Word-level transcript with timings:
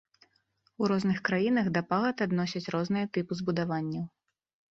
У 0.83 0.87
розных 0.91 1.19
краінах 1.29 1.67
да 1.75 1.83
пагад 1.91 2.23
адносяць 2.27 2.63
розныя 2.75 3.05
тыпы 3.17 3.33
збудаванняў. 3.43 4.05